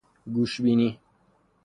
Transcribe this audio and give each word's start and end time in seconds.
گوش 0.33 0.61
بینی 0.61 0.99